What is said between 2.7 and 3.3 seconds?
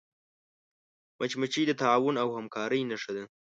نښه ده